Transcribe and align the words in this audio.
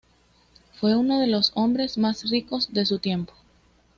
Fue 0.73 0.95
uno 0.95 1.19
de 1.19 1.27
los 1.27 1.51
hombres 1.53 1.99
más 1.99 2.27
ricos 2.31 2.73
de 2.73 2.87
su 2.87 2.97
tiempo. 2.97 3.33